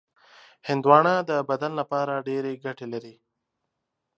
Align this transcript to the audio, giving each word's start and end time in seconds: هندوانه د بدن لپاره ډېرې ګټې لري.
هندوانه 0.67 1.13
د 1.29 1.31
بدن 1.49 1.71
لپاره 1.79 2.13
ډېرې 2.27 2.53
ګټې 2.63 2.87
لري. 2.93 3.15